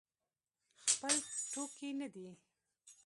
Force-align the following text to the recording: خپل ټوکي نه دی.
خپل 0.89 1.15
ټوکي 1.51 1.89
نه 1.99 2.07
دی. 2.13 2.27